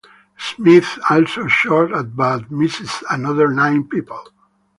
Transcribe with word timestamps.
Smith 0.35 0.97
also 1.11 1.45
shot 1.47 1.93
at 1.95 2.15
but 2.15 2.49
missed 2.49 3.03
another 3.11 3.49
nine 3.49 3.87
people. 3.87 4.29